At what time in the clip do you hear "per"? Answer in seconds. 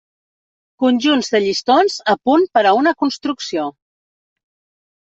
2.57-2.65